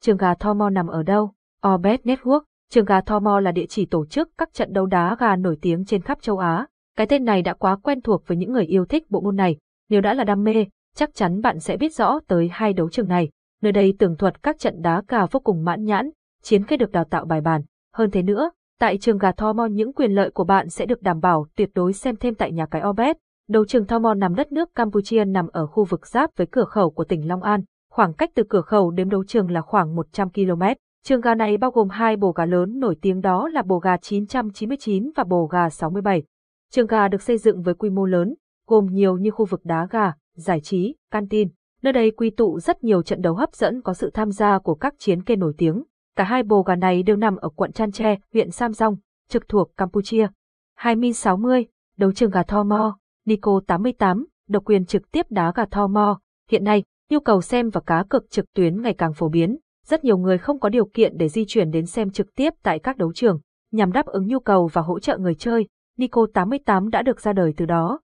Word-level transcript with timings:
trường 0.00 0.16
gà 0.16 0.34
Thomo 0.34 0.70
nằm 0.70 0.86
ở 0.86 1.02
đâu? 1.02 1.32
Orbet 1.68 2.06
Network, 2.06 2.40
trường 2.70 2.84
gà 2.84 3.00
Thomo 3.00 3.40
là 3.40 3.52
địa 3.52 3.66
chỉ 3.68 3.86
tổ 3.86 4.06
chức 4.06 4.30
các 4.38 4.52
trận 4.52 4.72
đấu 4.72 4.86
đá 4.86 5.16
gà 5.18 5.36
nổi 5.36 5.58
tiếng 5.62 5.84
trên 5.84 6.02
khắp 6.02 6.18
châu 6.22 6.38
Á. 6.38 6.66
Cái 6.96 7.06
tên 7.06 7.24
này 7.24 7.42
đã 7.42 7.54
quá 7.54 7.76
quen 7.76 8.00
thuộc 8.00 8.22
với 8.26 8.36
những 8.36 8.52
người 8.52 8.64
yêu 8.64 8.84
thích 8.84 9.10
bộ 9.10 9.20
môn 9.20 9.36
này. 9.36 9.56
Nếu 9.88 10.00
đã 10.00 10.14
là 10.14 10.24
đam 10.24 10.44
mê, 10.44 10.66
chắc 10.94 11.14
chắn 11.14 11.40
bạn 11.40 11.60
sẽ 11.60 11.76
biết 11.76 11.94
rõ 11.94 12.18
tới 12.26 12.48
hai 12.52 12.72
đấu 12.72 12.90
trường 12.90 13.08
này. 13.08 13.30
Nơi 13.62 13.72
đây 13.72 13.94
tường 13.98 14.16
thuật 14.16 14.42
các 14.42 14.58
trận 14.58 14.82
đá 14.82 15.02
gà 15.08 15.26
vô 15.26 15.40
cùng 15.40 15.64
mãn 15.64 15.84
nhãn, 15.84 16.10
chiến 16.42 16.64
kê 16.64 16.76
được 16.76 16.92
đào 16.92 17.04
tạo 17.04 17.24
bài 17.24 17.40
bản. 17.40 17.62
Hơn 17.94 18.10
thế 18.10 18.22
nữa, 18.22 18.50
tại 18.80 18.98
trường 18.98 19.18
gà 19.18 19.32
Thomo 19.32 19.66
những 19.66 19.92
quyền 19.92 20.12
lợi 20.12 20.30
của 20.30 20.44
bạn 20.44 20.68
sẽ 20.68 20.86
được 20.86 21.02
đảm 21.02 21.20
bảo 21.20 21.46
tuyệt 21.56 21.70
đối 21.74 21.92
xem 21.92 22.16
thêm 22.16 22.34
tại 22.34 22.52
nhà 22.52 22.66
cái 22.66 22.82
Orbet. 22.88 23.16
Đấu 23.48 23.64
trường 23.64 23.86
Thomo 23.86 24.14
nằm 24.14 24.34
đất 24.34 24.52
nước 24.52 24.74
Campuchia 24.74 25.24
nằm 25.24 25.48
ở 25.52 25.66
khu 25.66 25.84
vực 25.84 26.06
giáp 26.06 26.36
với 26.36 26.46
cửa 26.50 26.64
khẩu 26.64 26.90
của 26.90 27.04
tỉnh 27.04 27.28
Long 27.28 27.42
An. 27.42 27.62
Khoảng 27.98 28.14
cách 28.14 28.30
từ 28.34 28.42
cửa 28.48 28.60
khẩu 28.60 28.90
đến 28.90 29.08
đấu 29.08 29.24
trường 29.24 29.50
là 29.50 29.60
khoảng 29.60 29.96
100 29.96 30.30
km. 30.30 30.62
Trường 31.04 31.20
gà 31.20 31.34
này 31.34 31.56
bao 31.56 31.70
gồm 31.70 31.88
hai 31.88 32.16
bồ 32.16 32.32
gà 32.32 32.44
lớn 32.44 32.78
nổi 32.78 32.96
tiếng 33.02 33.20
đó 33.20 33.48
là 33.48 33.62
bồ 33.62 33.78
gà 33.78 33.96
999 33.96 35.10
và 35.16 35.24
bồ 35.24 35.46
gà 35.46 35.70
67. 35.70 36.22
Trường 36.72 36.86
gà 36.86 37.08
được 37.08 37.22
xây 37.22 37.38
dựng 37.38 37.62
với 37.62 37.74
quy 37.74 37.90
mô 37.90 38.06
lớn, 38.06 38.34
gồm 38.66 38.86
nhiều 38.86 39.16
như 39.16 39.30
khu 39.30 39.44
vực 39.44 39.60
đá 39.64 39.86
gà, 39.90 40.12
giải 40.36 40.60
trí, 40.60 40.94
canteen. 41.10 41.48
Nơi 41.82 41.92
đây 41.92 42.10
quy 42.10 42.30
tụ 42.30 42.60
rất 42.60 42.84
nhiều 42.84 43.02
trận 43.02 43.22
đấu 43.22 43.34
hấp 43.34 43.54
dẫn 43.54 43.82
có 43.82 43.94
sự 43.94 44.10
tham 44.14 44.30
gia 44.30 44.58
của 44.58 44.74
các 44.74 44.94
chiến 44.98 45.22
kê 45.22 45.36
nổi 45.36 45.54
tiếng. 45.58 45.82
Cả 46.16 46.24
hai 46.24 46.42
bồ 46.42 46.62
gà 46.62 46.76
này 46.76 47.02
đều 47.02 47.16
nằm 47.16 47.36
ở 47.36 47.48
quận 47.48 47.72
Chan 47.72 47.92
Tre, 47.92 48.16
huyện 48.32 48.50
Sam 48.50 48.72
Samsung, 48.72 49.00
trực 49.28 49.48
thuộc 49.48 49.76
Campuchia. 49.76 50.28
2060, 50.74 51.66
đấu 51.96 52.12
trường 52.12 52.30
gà 52.30 52.42
Tho 52.42 52.62
Mo, 52.64 52.98
Nico 53.26 53.60
88, 53.66 54.26
độc 54.48 54.64
quyền 54.64 54.86
trực 54.86 55.10
tiếp 55.10 55.26
đá 55.30 55.52
gà 55.54 55.64
Tho 55.70 55.86
Mo. 55.86 56.20
Hiện 56.50 56.64
nay, 56.64 56.84
nhu 57.10 57.20
cầu 57.20 57.42
xem 57.42 57.70
và 57.70 57.80
cá 57.80 58.04
cược 58.08 58.30
trực 58.30 58.52
tuyến 58.54 58.82
ngày 58.82 58.94
càng 58.94 59.12
phổ 59.14 59.28
biến. 59.28 59.58
Rất 59.86 60.04
nhiều 60.04 60.18
người 60.18 60.38
không 60.38 60.60
có 60.60 60.68
điều 60.68 60.86
kiện 60.86 61.16
để 61.16 61.28
di 61.28 61.44
chuyển 61.48 61.70
đến 61.70 61.86
xem 61.86 62.10
trực 62.10 62.34
tiếp 62.34 62.54
tại 62.62 62.78
các 62.78 62.96
đấu 62.96 63.12
trường. 63.12 63.40
Nhằm 63.72 63.92
đáp 63.92 64.06
ứng 64.06 64.26
nhu 64.26 64.40
cầu 64.40 64.66
và 64.66 64.82
hỗ 64.82 64.98
trợ 64.98 65.18
người 65.18 65.34
chơi, 65.34 65.66
Nico 65.98 66.26
88 66.34 66.90
đã 66.90 67.02
được 67.02 67.20
ra 67.20 67.32
đời 67.32 67.54
từ 67.56 67.66
đó. 67.66 68.00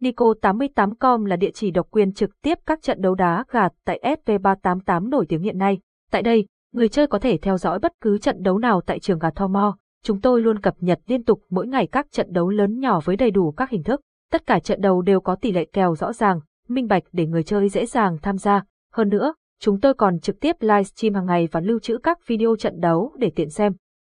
Nico88com 0.00 1.24
là 1.24 1.36
địa 1.36 1.50
chỉ 1.54 1.70
độc 1.70 1.86
quyền 1.90 2.12
trực 2.12 2.30
tiếp 2.42 2.58
các 2.66 2.82
trận 2.82 3.00
đấu 3.00 3.14
đá 3.14 3.44
gà 3.50 3.68
tại 3.84 4.16
SV388 4.24 5.08
nổi 5.08 5.26
tiếng 5.28 5.42
hiện 5.42 5.58
nay. 5.58 5.78
Tại 6.10 6.22
đây, 6.22 6.46
người 6.72 6.88
chơi 6.88 7.06
có 7.06 7.18
thể 7.18 7.38
theo 7.38 7.58
dõi 7.58 7.78
bất 7.78 7.92
cứ 8.00 8.18
trận 8.18 8.42
đấu 8.42 8.58
nào 8.58 8.80
tại 8.86 8.98
trường 8.98 9.18
gà 9.18 9.30
Thomo. 9.30 9.76
Chúng 10.04 10.20
tôi 10.20 10.42
luôn 10.42 10.60
cập 10.60 10.74
nhật 10.80 11.00
liên 11.06 11.24
tục 11.24 11.42
mỗi 11.50 11.66
ngày 11.66 11.86
các 11.86 12.06
trận 12.12 12.32
đấu 12.32 12.48
lớn 12.48 12.78
nhỏ 12.78 13.00
với 13.04 13.16
đầy 13.16 13.30
đủ 13.30 13.52
các 13.52 13.70
hình 13.70 13.82
thức. 13.82 14.00
Tất 14.32 14.46
cả 14.46 14.60
trận 14.60 14.80
đấu 14.80 15.02
đều 15.02 15.20
có 15.20 15.34
tỷ 15.34 15.52
lệ 15.52 15.64
kèo 15.72 15.94
rõ 15.94 16.12
ràng, 16.12 16.40
minh 16.70 16.86
bạch 16.86 17.02
để 17.12 17.26
người 17.26 17.42
chơi 17.42 17.68
dễ 17.68 17.86
dàng 17.86 18.18
tham 18.22 18.38
gia. 18.38 18.62
Hơn 18.92 19.08
nữa, 19.08 19.34
chúng 19.60 19.80
tôi 19.80 19.94
còn 19.94 20.20
trực 20.20 20.40
tiếp 20.40 20.56
livestream 20.60 21.14
hàng 21.14 21.26
ngày 21.26 21.48
và 21.52 21.60
lưu 21.60 21.78
trữ 21.78 21.98
các 22.02 22.26
video 22.26 22.56
trận 22.56 22.80
đấu 22.80 23.12
để 23.18 23.30
tiện 23.36 23.50
xem. 23.50 23.72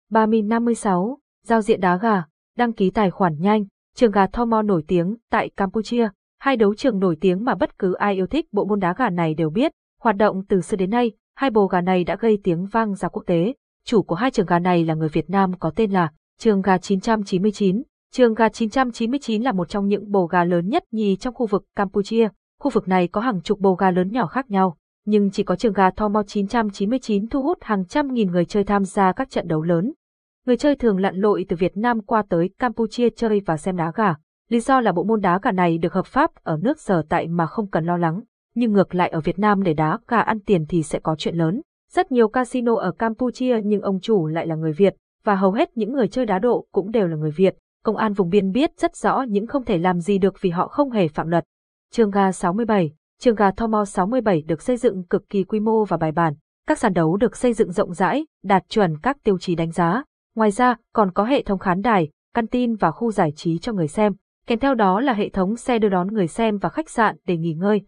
3056, 0.10 1.18
giao 1.46 1.62
diện 1.62 1.80
đá 1.80 1.98
gà, 1.98 2.24
đăng 2.58 2.74
ký 2.74 2.90
tài 2.90 3.12
khoản 3.12 3.36
nhanh, 3.40 3.66
trường 3.96 4.12
gà 4.12 4.28
Thomo 4.28 4.62
nổi 4.62 4.84
tiếng 4.88 5.16
tại 5.30 5.50
Campuchia, 5.58 6.10
hai 6.40 6.58
đấu 6.58 6.76
trường 6.76 7.00
nổi 7.00 7.18
tiếng 7.22 7.46
mà 7.46 7.56
bất 7.56 7.80
cứ 7.80 7.94
ai 7.94 8.16
yêu 8.16 8.28
thích 8.28 8.46
bộ 8.52 8.66
môn 8.66 8.80
đá 8.80 8.94
gà 8.98 9.10
này 9.10 9.34
đều 9.34 9.50
biết, 9.50 9.72
hoạt 10.02 10.16
động 10.16 10.46
từ 10.50 10.62
xưa 10.62 10.78
đến 10.78 10.90
nay, 10.90 11.12
hai 11.36 11.50
bồ 11.50 11.68
gà 11.68 11.82
này 11.82 12.04
đã 12.04 12.16
gây 12.20 12.40
tiếng 12.44 12.66
vang 12.66 12.96
ra 12.96 13.10
quốc 13.10 13.24
tế. 13.26 13.54
Chủ 13.86 14.02
của 14.02 14.16
hai 14.16 14.32
trường 14.32 14.46
gà 14.46 14.60
này 14.60 14.86
là 14.86 14.94
người 14.94 15.10
Việt 15.10 15.30
Nam 15.30 15.54
có 15.60 15.72
tên 15.76 15.92
là 15.92 16.12
Trường 16.40 16.62
gà 16.62 16.78
999. 16.78 17.84
Trường 18.12 18.34
gà 18.34 18.50
999 18.50 19.42
là 19.42 19.52
một 19.52 19.70
trong 19.70 19.88
những 19.88 20.12
bồ 20.12 20.26
gà 20.26 20.44
lớn 20.44 20.70
nhất 20.70 20.84
nhì 20.92 21.16
trong 21.16 21.34
khu 21.34 21.46
vực 21.46 21.66
Campuchia. 21.76 22.30
Khu 22.62 22.72
vực 22.72 22.88
này 22.88 23.08
có 23.08 23.22
hàng 23.22 23.42
chục 23.42 23.60
bồ 23.60 23.76
gà 23.76 23.92
lớn 23.92 24.12
nhỏ 24.12 24.28
khác 24.28 24.52
nhau, 24.52 24.78
nhưng 25.06 25.32
chỉ 25.32 25.44
có 25.44 25.56
trường 25.56 25.74
gà 25.74 25.90
Thomo 25.90 26.24
999 26.24 27.28
thu 27.28 27.42
hút 27.42 27.58
hàng 27.62 27.86
trăm 27.86 28.14
nghìn 28.14 28.32
người 28.32 28.46
chơi 28.46 28.64
tham 28.64 28.84
gia 28.84 29.12
các 29.12 29.30
trận 29.30 29.48
đấu 29.48 29.62
lớn. 29.62 29.94
Người 30.46 30.58
chơi 30.58 30.76
thường 30.76 31.00
lặn 31.00 31.16
lội 31.16 31.46
từ 31.50 31.56
Việt 31.56 31.78
Nam 31.78 32.02
qua 32.02 32.24
tới 32.30 32.50
Campuchia 32.60 33.10
chơi 33.10 33.42
và 33.46 33.58
xem 33.58 33.78
đá 33.78 33.92
gà. 33.96 34.16
Lý 34.50 34.60
do 34.60 34.82
là 34.82 34.92
bộ 34.92 35.04
môn 35.04 35.22
đá 35.22 35.40
gà 35.42 35.52
này 35.52 35.78
được 35.78 35.94
hợp 35.94 36.06
pháp 36.06 36.32
ở 36.44 36.58
nước 36.62 36.80
sở 36.80 37.04
tại 37.10 37.28
mà 37.28 37.46
không 37.46 37.68
cần 37.68 37.86
lo 37.86 37.98
lắng. 37.98 38.22
Nhưng 38.56 38.74
ngược 38.74 38.96
lại 38.96 39.10
ở 39.10 39.20
Việt 39.20 39.40
Nam 39.40 39.64
để 39.64 39.74
đá 39.74 39.98
gà 40.08 40.20
ăn 40.20 40.40
tiền 40.40 40.66
thì 40.70 40.84
sẽ 40.84 41.00
có 41.00 41.16
chuyện 41.16 41.36
lớn. 41.36 41.62
Rất 41.92 42.12
nhiều 42.12 42.28
casino 42.28 42.76
ở 42.76 42.92
Campuchia 42.92 43.62
nhưng 43.64 43.82
ông 43.82 44.00
chủ 44.00 44.28
lại 44.28 44.48
là 44.48 44.56
người 44.56 44.72
Việt, 44.72 44.96
và 45.24 45.36
hầu 45.36 45.52
hết 45.52 45.78
những 45.78 45.94
người 45.94 46.08
chơi 46.08 46.26
đá 46.26 46.40
độ 46.40 46.66
cũng 46.72 46.92
đều 46.92 47.08
là 47.08 47.16
người 47.16 47.32
Việt. 47.32 47.56
Công 47.84 47.98
an 47.98 48.14
vùng 48.14 48.30
biên 48.30 48.52
biết 48.52 48.80
rất 48.80 48.96
rõ 48.96 49.22
những 49.22 49.48
không 49.48 49.66
thể 49.66 49.78
làm 49.78 50.00
gì 50.00 50.18
được 50.18 50.36
vì 50.42 50.50
họ 50.50 50.68
không 50.68 50.92
hề 50.92 51.08
phạm 51.08 51.28
luật. 51.28 51.44
Trường 51.94 52.12
gà 52.12 52.32
67 52.32 52.92
Trường 53.20 53.36
gà 53.36 53.52
Thomo 53.52 53.86
67 53.86 54.42
được 54.42 54.62
xây 54.62 54.78
dựng 54.78 55.04
cực 55.04 55.30
kỳ 55.30 55.44
quy 55.44 55.60
mô 55.60 55.86
và 55.86 55.98
bài 55.98 56.12
bản. 56.12 56.34
Các 56.68 56.78
sàn 56.78 56.94
đấu 56.94 57.18
được 57.18 57.36
xây 57.36 57.54
dựng 57.54 57.72
rộng 57.72 57.94
rãi, 57.94 58.26
đạt 58.44 58.64
chuẩn 58.70 58.98
các 58.98 59.18
tiêu 59.24 59.38
chí 59.38 59.56
đánh 59.56 59.72
giá. 59.72 60.04
Ngoài 60.36 60.52
ra, 60.52 60.76
còn 60.94 61.12
có 61.12 61.24
hệ 61.24 61.44
thống 61.44 61.60
khán 61.60 61.82
đài, 61.82 62.10
căn 62.34 62.48
tin 62.48 62.76
và 62.76 62.92
khu 62.92 63.12
giải 63.12 63.32
trí 63.36 63.58
cho 63.60 63.74
người 63.74 63.88
xem. 63.88 64.14
Kèm 64.48 64.60
theo 64.60 64.74
đó 64.74 65.00
là 65.00 65.14
hệ 65.14 65.30
thống 65.30 65.56
xe 65.56 65.80
đưa 65.80 65.90
đón 65.90 66.14
người 66.14 66.28
xem 66.28 66.58
và 66.58 66.70
khách 66.70 66.90
sạn 66.90 67.16
để 67.26 67.38
nghỉ 67.38 67.54
ngơi. 67.54 67.82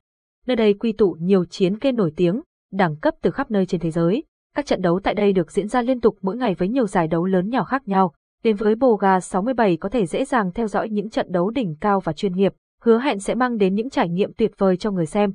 Nơi 0.48 0.56
đây 0.56 0.74
quy 0.74 0.92
tụ 0.92 1.18
nhiều 1.20 1.46
chiến 1.46 1.80
kê 1.80 1.92
nổi 1.92 2.14
tiếng, 2.16 2.42
đẳng 2.72 2.96
cấp 2.96 3.14
từ 3.22 3.32
khắp 3.32 3.52
nơi 3.52 3.66
trên 3.66 3.82
thế 3.82 3.92
giới. 3.92 4.24
Các 4.56 4.66
trận 4.66 4.82
đấu 4.82 5.00
tại 5.04 5.14
đây 5.14 5.34
được 5.34 5.52
diễn 5.52 5.68
ra 5.68 5.82
liên 5.82 6.02
tục 6.02 6.18
mỗi 6.22 6.38
ngày 6.38 6.54
với 6.54 6.68
nhiều 6.68 6.88
giải 6.88 7.08
đấu 7.08 7.26
lớn 7.26 7.50
nhỏ 7.50 7.64
khác 7.64 7.88
nhau. 7.88 8.14
Đến 8.44 8.56
với 8.56 8.76
Bồ 8.76 8.96
Gà 8.96 9.20
67 9.20 9.78
có 9.78 9.90
thể 9.90 10.06
dễ 10.06 10.26
dàng 10.26 10.52
theo 10.52 10.68
dõi 10.68 10.90
những 10.90 11.10
trận 11.10 11.28
đấu 11.30 11.50
đỉnh 11.50 11.76
cao 11.82 12.00
và 12.00 12.14
chuyên 12.14 12.36
nghiệp, 12.36 12.54
hứa 12.84 13.00
hẹn 13.00 13.20
sẽ 13.20 13.36
mang 13.36 13.58
đến 13.58 13.76
những 13.76 13.90
trải 13.90 14.10
nghiệm 14.10 14.34
tuyệt 14.34 14.52
vời 14.58 14.78
cho 14.78 14.92
người 14.92 15.06
xem. 15.06 15.34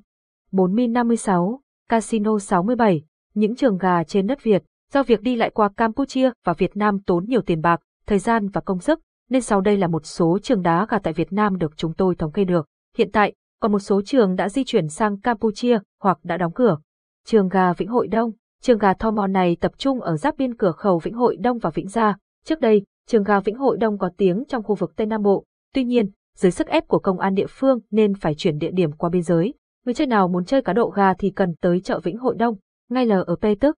4056, 0.53 1.61
Casino 1.89 2.39
67, 2.39 3.03
những 3.35 3.57
trường 3.57 3.79
gà 3.79 4.05
trên 4.05 4.27
đất 4.27 4.43
Việt, 4.43 4.63
do 4.93 5.03
việc 5.03 5.21
đi 5.21 5.37
lại 5.37 5.51
qua 5.51 5.69
Campuchia 5.77 6.31
và 6.45 6.53
Việt 6.53 6.77
Nam 6.77 6.99
tốn 7.07 7.25
nhiều 7.29 7.41
tiền 7.41 7.61
bạc, 7.61 7.81
thời 8.07 8.19
gian 8.19 8.49
và 8.49 8.61
công 8.61 8.81
sức, 8.81 9.01
nên 9.31 9.43
sau 9.43 9.61
đây 9.61 9.77
là 9.77 9.87
một 9.87 10.07
số 10.07 10.39
trường 10.43 10.63
đá 10.63 10.87
gà 10.89 10.99
tại 10.99 11.13
Việt 11.13 11.33
Nam 11.33 11.59
được 11.59 11.77
chúng 11.77 11.95
tôi 11.95 12.15
thống 12.15 12.33
kê 12.33 12.45
được. 12.45 12.67
Hiện 12.97 13.11
tại, 13.13 13.35
còn 13.61 13.73
một 13.73 13.79
số 13.79 14.03
trường 14.03 14.37
đã 14.37 14.49
di 14.49 14.65
chuyển 14.65 14.89
sang 14.89 15.21
Campuchia 15.21 15.79
hoặc 16.03 16.19
đã 16.23 16.37
đóng 16.37 16.53
cửa. 16.53 16.79
Trường 17.27 17.49
gà 17.49 17.73
Vĩnh 17.73 17.89
Hội 17.89 18.09
Đông 18.09 18.33
Trường 18.63 18.79
gà 18.79 18.95
Tho 18.95 19.11
Mò 19.11 19.27
này 19.27 19.57
tập 19.61 19.73
trung 19.79 20.01
ở 20.01 20.17
giáp 20.17 20.37
biên 20.37 20.57
cửa 20.57 20.73
khẩu 20.73 20.99
Vĩnh 20.99 21.15
Hội 21.15 21.37
Đông 21.37 21.59
và 21.59 21.71
Vĩnh 21.71 21.89
Gia. 21.89 22.17
Trước 22.45 22.61
đây, 22.61 22.83
trường 23.07 23.23
gà 23.23 23.41
Vĩnh 23.41 23.55
Hội 23.55 23.77
Đông 23.77 23.99
có 23.99 24.11
tiếng 24.17 24.45
trong 24.49 24.63
khu 24.63 24.75
vực 24.75 24.93
Tây 24.97 25.07
Nam 25.07 25.23
Bộ. 25.23 25.45
Tuy 25.75 25.85
nhiên, 25.85 26.11
dưới 26.39 26.53
sức 26.53 26.67
ép 26.67 26.89
của 26.89 26.99
công 26.99 27.19
an 27.19 27.35
địa 27.35 27.47
phương 27.49 27.79
nên 27.91 28.15
phải 28.15 28.35
chuyển 28.35 28.59
địa 28.59 28.71
điểm 28.71 28.93
qua 28.93 29.11
biên 29.11 29.23
giới. 29.23 29.55
Người 29.85 29.95
chơi 29.95 30.07
nào 30.07 30.29
muốn 30.29 30.45
chơi 30.45 30.63
cá 30.63 30.73
độ 30.73 30.89
gà 30.89 31.15
thì 31.15 31.31
cần 31.31 31.55
tới 31.61 31.81
chợ 31.81 32.01
Vĩnh 32.01 32.17
Hội 32.17 32.35
Đông, 32.39 32.57
ngay 32.91 33.07
lờ 33.07 33.25
ở 33.27 33.37
P 33.37 33.61
tức. 33.61 33.77